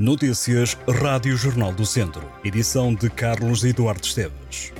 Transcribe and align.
Notícias 0.00 0.78
Rádio 0.88 1.36
Jornal 1.36 1.74
do 1.74 1.84
Centro. 1.84 2.26
Edição 2.42 2.94
de 2.94 3.10
Carlos 3.10 3.62
Eduardo 3.64 4.02
Esteves. 4.02 4.72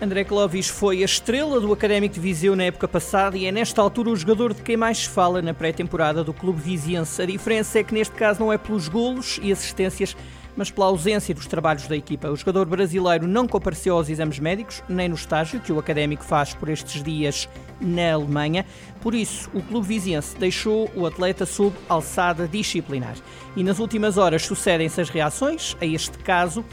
André 0.00 0.24
Clovis 0.24 0.66
foi 0.66 1.02
a 1.02 1.04
estrela 1.04 1.60
do 1.60 1.72
Académico 1.72 2.16
de 2.16 2.20
Viseu 2.20 2.56
na 2.56 2.64
época 2.64 2.88
passada 2.88 3.38
e 3.38 3.46
é 3.46 3.52
nesta 3.52 3.80
altura 3.80 4.10
o 4.10 4.16
jogador 4.16 4.52
de 4.52 4.62
quem 4.62 4.76
mais 4.76 4.98
se 4.98 5.08
fala 5.10 5.40
na 5.40 5.54
pré-temporada 5.54 6.24
do 6.24 6.34
clube 6.34 6.60
viziense. 6.60 7.22
A 7.22 7.26
diferença 7.26 7.78
é 7.78 7.84
que 7.84 7.94
neste 7.94 8.16
caso 8.16 8.40
não 8.40 8.52
é 8.52 8.58
pelos 8.58 8.88
golos 8.88 9.38
e 9.40 9.52
assistências, 9.52 10.16
mas 10.56 10.70
pela 10.70 10.86
ausência 10.86 11.34
dos 11.34 11.46
trabalhos 11.46 11.86
da 11.86 11.96
equipa. 11.96 12.28
O 12.28 12.36
jogador 12.36 12.66
brasileiro 12.66 13.26
não 13.26 13.46
compareceu 13.46 13.96
aos 13.96 14.08
exames 14.08 14.38
médicos, 14.38 14.82
nem 14.88 15.08
no 15.08 15.14
estágio 15.14 15.60
que 15.60 15.72
o 15.72 15.78
Académico 15.78 16.24
faz 16.24 16.54
por 16.54 16.68
estes 16.68 17.02
dias 17.02 17.48
na 17.80 18.14
Alemanha. 18.14 18.64
Por 19.00 19.14
isso, 19.14 19.50
o 19.54 19.62
clube 19.62 19.86
viziense 19.86 20.36
deixou 20.36 20.90
o 20.94 21.06
atleta 21.06 21.46
sob 21.46 21.76
alçada 21.88 22.46
disciplinar. 22.46 23.16
E 23.56 23.62
nas 23.64 23.78
últimas 23.78 24.16
horas 24.18 24.44
sucedem-se 24.44 25.00
as 25.00 25.08
reações 25.08 25.76
a 25.80 25.86
este 25.86 26.18
caso. 26.18 26.64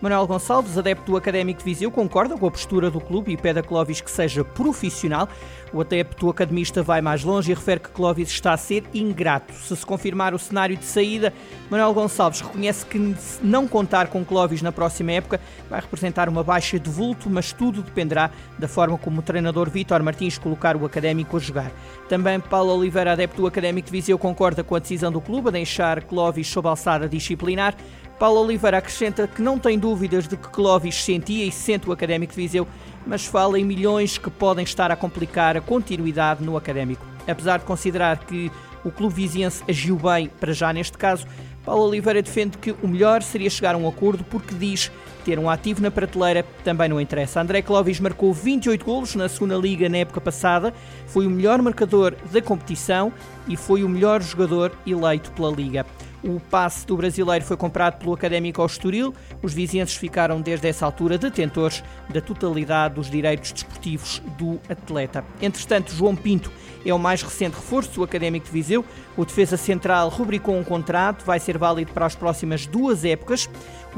Manuel 0.00 0.28
Gonçalves, 0.28 0.78
adepto 0.78 1.10
do 1.10 1.16
Académico 1.16 1.58
de 1.58 1.64
Viseu, 1.64 1.90
concorda 1.90 2.38
com 2.38 2.46
a 2.46 2.50
postura 2.50 2.88
do 2.88 3.00
clube 3.00 3.32
e 3.32 3.36
pede 3.36 3.58
a 3.58 3.62
Clóvis 3.64 4.00
que 4.00 4.10
seja 4.10 4.44
profissional. 4.44 5.28
O 5.72 5.80
adepto 5.80 6.30
academista 6.30 6.84
vai 6.84 7.00
mais 7.00 7.24
longe 7.24 7.50
e 7.50 7.54
refere 7.54 7.80
que 7.80 7.90
Clóvis 7.90 8.28
está 8.28 8.52
a 8.52 8.56
ser 8.56 8.84
ingrato. 8.94 9.52
Se 9.54 9.76
se 9.76 9.84
confirmar 9.84 10.34
o 10.34 10.38
cenário 10.38 10.76
de 10.76 10.84
saída, 10.84 11.32
Manuel 11.68 11.92
Gonçalves 11.92 12.40
reconhece 12.40 12.86
que 12.86 13.16
não 13.42 13.66
contar 13.66 14.06
com 14.06 14.24
Clóvis 14.24 14.62
na 14.62 14.70
próxima 14.70 15.12
época 15.12 15.40
vai 15.68 15.80
representar 15.80 16.28
uma 16.28 16.44
baixa 16.44 16.78
de 16.78 16.88
vulto, 16.88 17.28
mas 17.28 17.52
tudo 17.52 17.82
dependerá 17.82 18.30
da 18.56 18.68
forma 18.68 18.96
como 18.96 19.18
o 19.18 19.22
treinador 19.22 19.68
Vítor 19.68 20.00
Martins 20.00 20.38
colocar 20.38 20.76
o 20.76 20.86
Académico 20.86 21.36
a 21.36 21.40
jogar. 21.40 21.72
Também 22.08 22.38
Paulo 22.38 22.72
Oliveira, 22.72 23.12
adepto 23.12 23.42
do 23.42 23.48
Académico 23.48 23.86
de 23.86 23.92
Viseu, 23.92 24.16
concorda 24.16 24.62
com 24.62 24.76
a 24.76 24.78
decisão 24.78 25.10
do 25.10 25.20
clube 25.20 25.48
a 25.48 25.52
deixar 25.52 26.04
Clóvis 26.04 26.46
sob 26.46 26.68
alçada 26.68 27.08
disciplinar. 27.08 27.74
Paulo 28.18 28.40
Oliveira 28.40 28.78
acrescenta 28.78 29.28
que 29.28 29.40
não 29.40 29.60
tem 29.60 29.78
dúvidas 29.78 30.26
de 30.26 30.36
que 30.36 30.48
Clóvis 30.48 31.04
sentia 31.04 31.44
e 31.44 31.52
sente 31.52 31.88
o 31.88 31.92
Académico 31.92 32.34
de 32.34 32.40
Viseu, 32.40 32.66
mas 33.06 33.24
fala 33.24 33.60
em 33.60 33.64
milhões 33.64 34.18
que 34.18 34.28
podem 34.28 34.64
estar 34.64 34.90
a 34.90 34.96
complicar 34.96 35.56
a 35.56 35.60
continuidade 35.60 36.42
no 36.42 36.56
Académico. 36.56 37.06
Apesar 37.28 37.58
de 37.58 37.64
considerar 37.64 38.18
que 38.18 38.50
o 38.84 38.90
clube 38.90 39.14
viziense 39.14 39.62
agiu 39.68 39.96
bem 39.96 40.28
para 40.40 40.52
já 40.52 40.72
neste 40.72 40.98
caso, 40.98 41.28
Paulo 41.64 41.84
Oliveira 41.84 42.20
defende 42.20 42.58
que 42.58 42.74
o 42.82 42.88
melhor 42.88 43.22
seria 43.22 43.48
chegar 43.50 43.76
a 43.76 43.78
um 43.78 43.86
acordo 43.86 44.24
porque 44.24 44.52
diz 44.52 44.90
ter 45.24 45.38
um 45.38 45.48
ativo 45.48 45.80
na 45.80 45.90
prateleira 45.90 46.44
também 46.64 46.88
não 46.88 47.00
interessa. 47.00 47.40
André 47.40 47.62
Clóvis 47.62 48.00
marcou 48.00 48.32
28 48.32 48.84
golos 48.84 49.14
na 49.14 49.28
segunda 49.28 49.56
liga 49.56 49.88
na 49.88 49.98
época 49.98 50.20
passada, 50.20 50.74
foi 51.06 51.24
o 51.24 51.30
melhor 51.30 51.62
marcador 51.62 52.16
da 52.32 52.42
competição 52.42 53.12
e 53.46 53.56
foi 53.56 53.84
o 53.84 53.88
melhor 53.88 54.22
jogador 54.22 54.72
eleito 54.84 55.30
pela 55.32 55.52
liga. 55.52 55.86
O 56.22 56.40
passe 56.40 56.84
do 56.84 56.96
brasileiro 56.96 57.44
foi 57.44 57.56
comprado 57.56 57.98
pelo 57.98 58.12
Académico 58.12 58.60
ao 58.60 58.66
Estoril. 58.66 59.14
Os 59.40 59.54
vizinhos 59.54 59.94
ficaram 59.94 60.40
desde 60.40 60.68
essa 60.68 60.84
altura 60.84 61.16
detentores 61.16 61.82
da 62.08 62.20
totalidade 62.20 62.96
dos 62.96 63.08
direitos 63.08 63.52
desportivos 63.52 64.20
do 64.36 64.60
atleta. 64.68 65.24
Entretanto, 65.40 65.94
João 65.94 66.16
Pinto 66.16 66.50
é 66.84 66.92
o 66.92 66.98
mais 66.98 67.22
recente 67.22 67.54
reforço 67.54 67.94
do 67.94 68.02
Académico 68.02 68.46
de 68.46 68.52
Viseu. 68.52 68.84
O 69.16 69.24
defesa 69.24 69.56
central 69.56 70.08
rubricou 70.08 70.56
um 70.56 70.64
contrato, 70.64 71.24
vai 71.24 71.38
ser 71.38 71.56
válido 71.56 71.92
para 71.92 72.06
as 72.06 72.16
próximas 72.16 72.66
duas 72.66 73.04
épocas. 73.04 73.48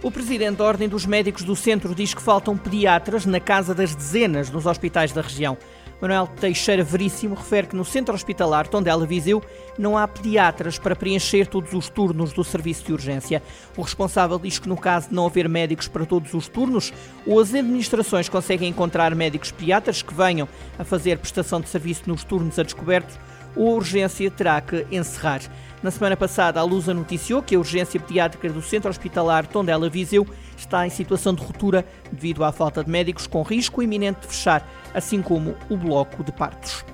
O 0.00 0.12
presidente 0.12 0.58
da 0.58 0.64
Ordem 0.64 0.88
dos 0.88 1.04
Médicos 1.04 1.42
do 1.42 1.56
Centro 1.56 1.92
diz 1.94 2.14
que 2.14 2.22
faltam 2.22 2.56
pediatras 2.56 3.26
na 3.26 3.40
casa 3.40 3.74
das 3.74 3.96
dezenas 3.96 4.48
dos 4.48 4.64
hospitais 4.64 5.12
da 5.12 5.20
região. 5.20 5.58
Manuel 6.00 6.28
Teixeira 6.28 6.84
Veríssimo 6.84 7.34
refere 7.34 7.66
que 7.66 7.74
no 7.74 7.84
centro 7.84 8.14
hospitalar 8.14 8.68
Tondela 8.68 9.04
Viseu 9.04 9.42
não 9.76 9.98
há 9.98 10.06
pediatras 10.06 10.78
para 10.78 10.94
preencher 10.94 11.48
todos 11.48 11.72
os 11.72 11.88
turnos 11.88 12.32
do 12.32 12.44
serviço 12.44 12.84
de 12.84 12.92
urgência. 12.92 13.42
O 13.76 13.82
responsável 13.82 14.38
diz 14.38 14.60
que 14.60 14.68
no 14.68 14.76
caso 14.76 15.08
de 15.08 15.14
não 15.16 15.26
haver 15.26 15.48
médicos 15.48 15.88
para 15.88 16.06
todos 16.06 16.32
os 16.34 16.46
turnos, 16.46 16.92
ou 17.26 17.40
as 17.40 17.52
administrações 17.52 18.28
conseguem 18.28 18.68
encontrar 18.68 19.12
médicos 19.16 19.50
pediatras 19.50 20.00
que 20.00 20.14
venham 20.14 20.48
a 20.78 20.84
fazer 20.84 21.18
prestação 21.18 21.60
de 21.60 21.68
serviço 21.68 22.02
nos 22.06 22.22
turnos 22.22 22.56
a 22.60 22.62
descoberto, 22.62 23.18
a 23.66 23.70
urgência 23.70 24.30
terá 24.30 24.60
que 24.60 24.86
encerrar. 24.90 25.42
Na 25.82 25.90
semana 25.90 26.16
passada, 26.16 26.58
a 26.58 26.64
Lusa 26.64 26.92
noticiou 26.92 27.42
que 27.42 27.54
a 27.54 27.58
urgência 27.58 28.00
pediátrica 28.00 28.48
do 28.48 28.60
Centro 28.60 28.90
Hospitalar 28.90 29.46
Tondela 29.46 29.88
Viseu 29.88 30.26
está 30.56 30.86
em 30.86 30.90
situação 30.90 31.34
de 31.34 31.42
ruptura 31.42 31.86
devido 32.10 32.42
à 32.42 32.50
falta 32.50 32.82
de 32.82 32.90
médicos 32.90 33.26
com 33.26 33.42
risco 33.42 33.82
iminente 33.82 34.22
de 34.22 34.28
fechar, 34.28 34.68
assim 34.92 35.22
como 35.22 35.54
o 35.70 35.76
bloco 35.76 36.24
de 36.24 36.32
partos. 36.32 36.84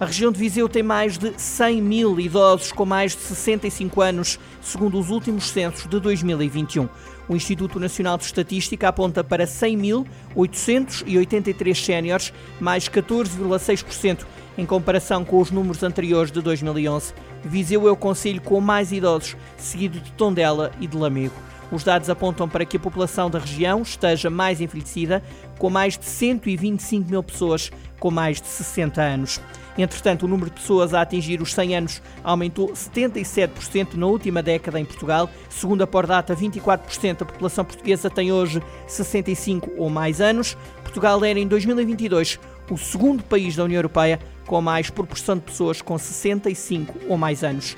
A 0.00 0.06
região 0.06 0.30
de 0.30 0.38
Viseu 0.38 0.68
tem 0.68 0.82
mais 0.82 1.18
de 1.18 1.34
100 1.36 1.82
mil 1.82 2.20
idosos 2.20 2.70
com 2.70 2.86
mais 2.86 3.16
de 3.16 3.22
65 3.22 4.00
anos, 4.00 4.38
segundo 4.62 4.96
os 4.98 5.10
últimos 5.10 5.50
censos 5.50 5.88
de 5.88 5.98
2021. 5.98 6.88
O 7.28 7.34
Instituto 7.34 7.80
Nacional 7.80 8.16
de 8.16 8.22
Estatística 8.24 8.88
aponta 8.88 9.24
para 9.24 9.44
100.883 9.44 11.74
séniores, 11.74 12.32
mais 12.60 12.88
14,6% 12.88 14.24
em 14.58 14.66
comparação 14.66 15.24
com 15.24 15.40
os 15.40 15.52
números 15.52 15.84
anteriores 15.84 16.32
de 16.32 16.42
2011. 16.42 17.14
Viseu 17.44 17.86
é 17.86 17.90
o 17.92 17.96
concelho 17.96 18.42
com 18.42 18.60
mais 18.60 18.90
idosos, 18.90 19.36
seguido 19.56 20.00
de 20.00 20.10
Tondela 20.12 20.72
e 20.80 20.86
de 20.88 20.96
Lamego. 20.96 21.34
Os 21.70 21.84
dados 21.84 22.10
apontam 22.10 22.48
para 22.48 22.64
que 22.64 22.76
a 22.76 22.80
população 22.80 23.30
da 23.30 23.38
região 23.38 23.82
esteja 23.82 24.28
mais 24.28 24.60
envelhecida, 24.60 25.22
com 25.58 25.70
mais 25.70 25.96
de 25.96 26.06
125 26.06 27.08
mil 27.08 27.22
pessoas 27.22 27.70
com 28.00 28.10
mais 28.10 28.40
de 28.40 28.46
60 28.48 29.00
anos. 29.00 29.40
Entretanto, 29.76 30.24
o 30.24 30.28
número 30.28 30.50
de 30.50 30.60
pessoas 30.60 30.92
a 30.92 31.02
atingir 31.02 31.40
os 31.40 31.52
100 31.52 31.76
anos 31.76 32.02
aumentou 32.24 32.72
77% 32.72 33.94
na 33.94 34.06
última 34.06 34.42
década 34.42 34.80
em 34.80 34.84
Portugal. 34.84 35.30
Segundo 35.48 35.82
a 35.82 35.86
Pordata, 35.86 36.34
24% 36.34 37.18
da 37.18 37.24
população 37.24 37.64
portuguesa 37.64 38.10
tem 38.10 38.32
hoje 38.32 38.60
65 38.88 39.70
ou 39.76 39.88
mais 39.88 40.20
anos. 40.20 40.56
Portugal 40.82 41.24
era 41.24 41.38
em 41.38 41.46
2022 41.46 42.40
o 42.70 42.76
segundo 42.76 43.22
país 43.22 43.54
da 43.54 43.64
União 43.64 43.78
Europeia 43.78 44.18
com 44.48 44.62
mais 44.62 44.88
proporção 44.88 45.36
de 45.36 45.42
pessoas 45.42 45.82
com 45.82 45.96
65 45.96 47.00
ou 47.06 47.18
mais 47.18 47.44
anos. 47.44 47.76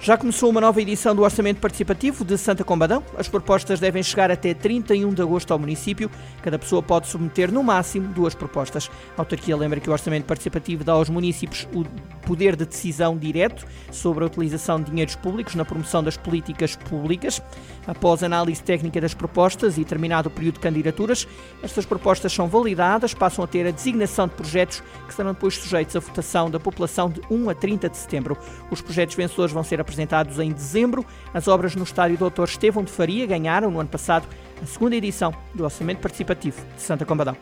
Já 0.00 0.16
começou 0.16 0.50
uma 0.50 0.60
nova 0.60 0.80
edição 0.80 1.16
do 1.16 1.22
Orçamento 1.22 1.58
Participativo 1.58 2.24
de 2.24 2.36
Santa 2.38 2.62
Combadão. 2.62 3.02
As 3.16 3.28
propostas 3.28 3.80
devem 3.80 4.02
chegar 4.02 4.30
até 4.30 4.54
31 4.54 5.12
de 5.12 5.22
agosto 5.22 5.50
ao 5.50 5.58
município. 5.58 6.10
Cada 6.42 6.58
pessoa 6.58 6.82
pode 6.82 7.08
submeter 7.08 7.50
no 7.50 7.62
máximo 7.62 8.06
duas 8.08 8.34
propostas. 8.34 8.88
A 9.16 9.22
autarquia 9.22 9.56
lembra 9.56 9.80
que 9.80 9.88
o 9.88 9.92
Orçamento 9.92 10.26
Participativo 10.26 10.84
dá 10.84 10.92
aos 10.92 11.08
municípios 11.08 11.66
o 11.74 11.84
poder 12.24 12.54
de 12.54 12.66
decisão 12.66 13.16
direto 13.16 13.66
sobre 13.90 14.22
a 14.22 14.26
utilização 14.26 14.80
de 14.80 14.90
dinheiros 14.90 15.16
públicos 15.16 15.54
na 15.54 15.64
promoção 15.64 16.04
das 16.04 16.16
políticas 16.16 16.76
públicas. 16.76 17.42
Após 17.86 18.22
análise 18.22 18.62
técnica 18.62 19.00
das 19.00 19.14
propostas 19.14 19.78
e 19.78 19.84
terminado 19.84 20.28
o 20.28 20.30
período 20.30 20.54
de 20.54 20.60
candidaturas, 20.60 21.26
estas 21.62 21.86
propostas 21.86 22.32
são 22.32 22.48
validadas, 22.48 23.14
passam 23.14 23.44
a 23.44 23.48
ter 23.48 23.66
a 23.66 23.70
designação 23.70 24.28
de 24.28 24.34
projetos 24.34 24.82
que 25.08 25.14
serão 25.14 25.32
depois 25.32 25.54
sujeitos 25.54 25.96
à 25.96 26.00
votação 26.00 26.50
da 26.50 26.60
população 26.60 27.08
de 27.10 27.20
1 27.30 27.50
a 27.50 27.54
30 27.54 27.88
de 27.88 27.96
setembro. 27.96 28.36
Os 28.70 28.80
projetos 28.80 29.16
vencedores 29.16 29.52
vão 29.52 29.64
ser 29.64 29.80
apresentados 29.86 30.40
em 30.40 30.50
dezembro. 30.50 31.06
As 31.32 31.46
obras 31.46 31.76
no 31.76 31.84
estádio 31.84 32.18
Dr. 32.18 32.44
Estevão 32.44 32.82
de 32.82 32.90
Faria 32.90 33.24
ganharam, 33.24 33.70
no 33.70 33.78
ano 33.78 33.88
passado, 33.88 34.26
a 34.60 34.66
segunda 34.66 34.96
edição 34.96 35.32
do 35.54 35.64
Orçamento 35.64 36.00
Participativo 36.00 36.60
de 36.74 36.82
Santa 36.82 37.06
Combadão. 37.06 37.36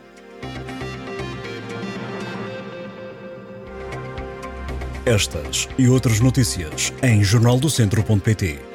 Estas 5.06 5.69
e 5.76 5.88
outras 5.88 6.20
notícias 6.20 6.93
em 7.02 7.23
jornaldocentro.pt 7.23 8.74